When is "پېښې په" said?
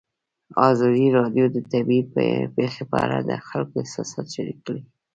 2.55-2.97